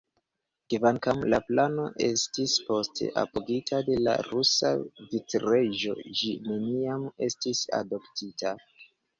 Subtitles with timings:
[0.73, 4.73] Kvankam la plano estis poste apogita de la rusa
[5.13, 8.57] vicreĝo, ĝi neniam estis adoptita.